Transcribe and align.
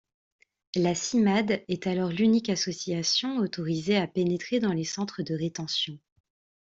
La 0.75 0.95
Cimade 0.95 1.61
est 1.67 1.85
alors 1.85 2.09
l'unique 2.09 2.49
association 2.49 3.37
autorisée 3.37 3.97
à 3.97 4.07
pénétrer 4.07 4.59
dans 4.59 4.73
les 4.73 4.83
centres 4.83 5.21
de 5.21 5.35
rétention. 5.35 5.99